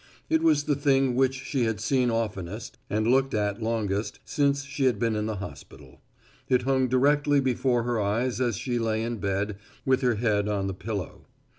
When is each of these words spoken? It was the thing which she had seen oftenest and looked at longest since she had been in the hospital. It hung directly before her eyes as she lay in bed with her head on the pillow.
It 0.31 0.41
was 0.41 0.63
the 0.63 0.73
thing 0.75 1.13
which 1.13 1.35
she 1.35 1.65
had 1.65 1.79
seen 1.79 2.09
oftenest 2.09 2.79
and 2.89 3.05
looked 3.05 3.35
at 3.35 3.61
longest 3.61 4.19
since 4.25 4.63
she 4.63 4.85
had 4.85 4.97
been 4.97 5.15
in 5.15 5.27
the 5.27 5.35
hospital. 5.35 6.01
It 6.49 6.63
hung 6.63 6.87
directly 6.87 7.39
before 7.39 7.83
her 7.83 8.01
eyes 8.01 8.41
as 8.41 8.55
she 8.57 8.79
lay 8.79 9.03
in 9.03 9.17
bed 9.17 9.57
with 9.85 10.01
her 10.01 10.15
head 10.15 10.49
on 10.49 10.65
the 10.65 10.73
pillow. 10.73 11.27